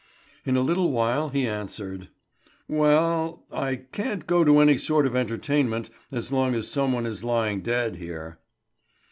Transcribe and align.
In 0.47 0.57
a 0.57 0.61
little 0.63 0.91
while 0.91 1.29
he 1.29 1.45
answered: 1.47 2.07
"Well 2.67 3.45
I 3.51 3.75
can't 3.75 4.25
go 4.25 4.43
to 4.43 4.57
any 4.57 4.75
sort 4.75 5.05
of 5.05 5.15
entertainment 5.15 5.91
as 6.11 6.31
long 6.31 6.55
as 6.55 6.67
some 6.67 6.91
one 6.91 7.05
is 7.05 7.23
lying 7.23 7.61
dead 7.61 7.97
here." 7.97 8.39